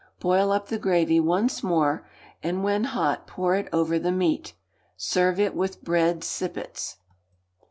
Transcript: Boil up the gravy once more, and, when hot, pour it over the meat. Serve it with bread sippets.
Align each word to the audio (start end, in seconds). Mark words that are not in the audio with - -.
Boil 0.19 0.51
up 0.51 0.69
the 0.69 0.79
gravy 0.79 1.19
once 1.19 1.61
more, 1.61 2.03
and, 2.41 2.63
when 2.63 2.85
hot, 2.85 3.27
pour 3.27 3.55
it 3.55 3.69
over 3.71 3.99
the 3.99 4.11
meat. 4.11 4.55
Serve 4.97 5.39
it 5.39 5.53
with 5.53 5.83
bread 5.83 6.23
sippets. 6.23 6.97